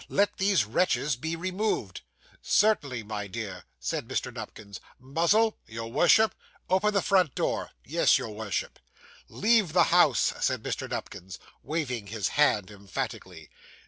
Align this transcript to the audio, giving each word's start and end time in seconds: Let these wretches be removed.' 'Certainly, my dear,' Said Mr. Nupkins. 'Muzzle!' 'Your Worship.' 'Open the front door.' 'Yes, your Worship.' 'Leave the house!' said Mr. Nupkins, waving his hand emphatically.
Let 0.09 0.37
these 0.37 0.65
wretches 0.65 1.15
be 1.15 1.35
removed.' 1.35 2.01
'Certainly, 2.41 3.03
my 3.03 3.27
dear,' 3.27 3.65
Said 3.79 4.07
Mr. 4.07 4.33
Nupkins. 4.33 4.79
'Muzzle!' 4.97 5.59
'Your 5.67 5.91
Worship.' 5.91 6.33
'Open 6.67 6.91
the 6.91 7.03
front 7.03 7.35
door.' 7.35 7.69
'Yes, 7.85 8.17
your 8.17 8.31
Worship.' 8.31 8.79
'Leave 9.29 9.73
the 9.73 9.83
house!' 9.93 10.33
said 10.39 10.63
Mr. 10.63 10.89
Nupkins, 10.89 11.37
waving 11.61 12.07
his 12.07 12.29
hand 12.29 12.71
emphatically. 12.71 13.51